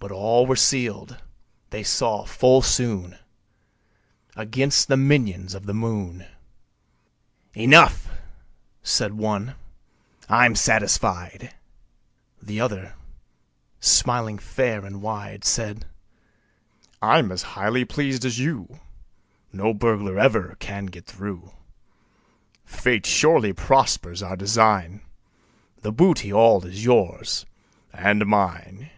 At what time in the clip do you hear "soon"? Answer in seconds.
2.60-3.16